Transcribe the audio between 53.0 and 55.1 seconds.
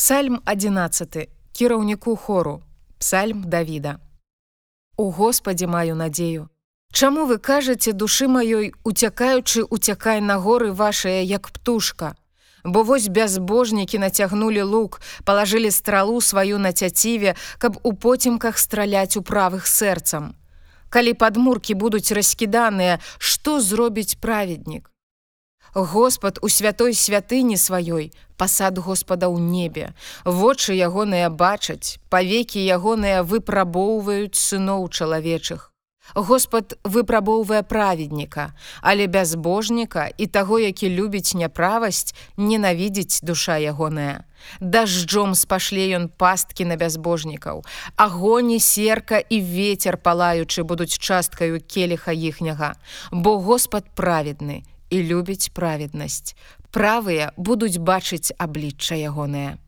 бо Господ праведны і